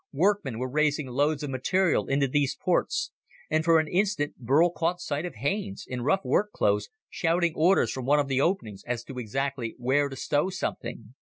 Workmen 0.13 0.57
were 0.57 0.67
raising 0.67 1.05
loads 1.05 1.43
of 1.43 1.51
material 1.51 2.07
into 2.07 2.27
these 2.27 2.55
ports, 2.59 3.11
and 3.51 3.63
for 3.63 3.77
an 3.79 3.87
instant 3.87 4.35
Burl 4.39 4.71
caught 4.71 4.99
sight 4.99 5.25
of 5.27 5.35
Haines, 5.35 5.85
in 5.87 6.01
rough 6.01 6.25
work 6.25 6.51
clothes, 6.51 6.89
shouting 7.07 7.53
orders 7.55 7.91
from 7.91 8.05
one 8.05 8.17
of 8.19 8.27
the 8.27 8.41
openings 8.41 8.83
as 8.87 9.03
to 9.03 9.19
exactly 9.19 9.75
where 9.77 10.09
to 10.09 10.15
stow 10.15 10.49
something. 10.49 11.13